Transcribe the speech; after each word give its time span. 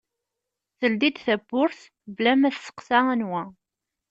Teldi-d 0.77 1.17
tawwurt 1.25 1.81
bla 2.15 2.33
ma 2.35 2.49
testeqsa 2.55 2.99
anwa. 3.13 3.43